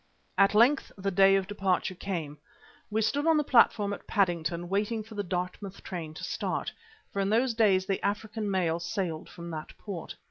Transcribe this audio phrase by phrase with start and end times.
[0.35, 2.39] At length the day of departure came.
[2.89, 6.71] We stood on the platform at Paddington waiting for the Dartmouth train to start,
[7.13, 10.15] for in those days the African mail sailed from that port.